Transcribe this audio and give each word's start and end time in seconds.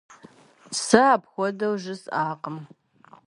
Сэ 0.83 0.99
апхуэдэу 1.15 1.75
жысӀакъым. 1.81 2.57